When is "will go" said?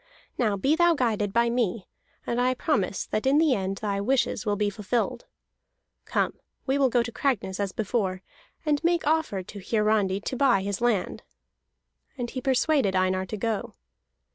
6.79-7.03